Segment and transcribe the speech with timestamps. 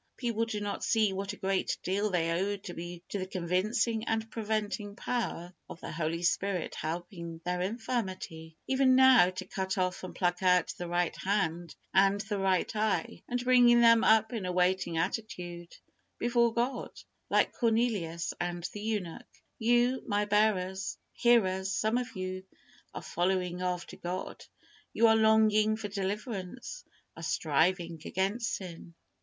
[0.17, 4.95] People do not see what a great deal they owe to the convincing and preventing
[4.95, 10.41] power of the Holy Spirit helping their infirmity, even now, to cut off and pluck
[10.41, 14.97] out the right hand and the right eye, and bringing them up in a waiting
[14.97, 15.77] attitude
[16.17, 16.89] before God,
[17.29, 19.29] like Cornelius and the eunuch.
[19.59, 20.27] You, my
[21.13, 22.43] hearers, some of you,
[22.95, 24.43] are following after God.
[24.93, 28.95] You are longing for deliverance, are striving against sin.